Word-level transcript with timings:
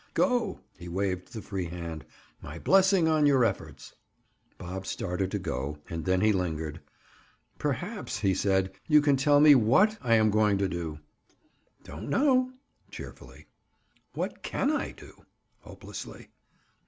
"Go!" 0.15 0.61
He 0.79 0.87
waved 0.87 1.31
the 1.31 1.43
free 1.43 1.65
hand. 1.67 2.05
"My 2.41 2.57
blessing 2.57 3.07
on 3.07 3.27
your 3.27 3.45
efforts." 3.45 3.93
Bob 4.57 4.87
started 4.87 5.29
to 5.29 5.37
go, 5.37 5.77
and 5.91 6.05
then 6.05 6.21
he 6.21 6.33
lingered. 6.33 6.81
"Perhaps," 7.59 8.17
he 8.21 8.33
said, 8.33 8.71
"you 8.87 8.99
can 8.99 9.15
tell 9.15 9.39
me 9.39 9.53
what 9.53 9.99
I 10.01 10.15
am 10.15 10.31
going 10.31 10.57
to 10.57 10.67
do?" 10.67 10.97
"Don't 11.83 12.09
know." 12.09 12.51
Cheerfully. 12.89 13.45
"What 14.15 14.41
can 14.41 14.71
I 14.71 14.89
do?" 14.91 15.23
Hopelessly. 15.59 16.29